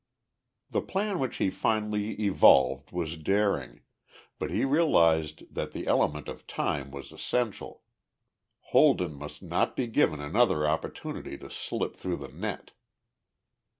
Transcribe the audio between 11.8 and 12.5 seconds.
through the